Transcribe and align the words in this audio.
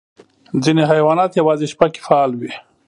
ځینې 0.63 0.83
حیوانات 0.91 1.31
یوازې 1.39 1.65
شپه 1.73 1.85
کې 1.93 1.99
فعال 2.05 2.31
وي. 2.39 2.51